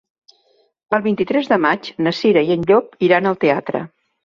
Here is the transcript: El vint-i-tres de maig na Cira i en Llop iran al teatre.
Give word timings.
El 0.97 1.03
vint-i-tres 1.07 1.51
de 1.51 1.59
maig 1.67 1.91
na 2.07 2.15
Cira 2.21 2.45
i 2.49 2.59
en 2.59 2.67
Llop 2.73 3.01
iran 3.11 3.33
al 3.35 3.41
teatre. 3.47 3.87